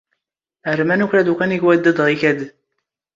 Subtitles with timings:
[0.69, 2.39] ⴰⵔ ⵎⴰⵏⵓⴽ ⵔⴰⴷ ⵓⴽⴰⵏ ⵉⴳ ⵡⴰⴷⴷⴰⴷ ⵖⵉⴽⴰⴷ?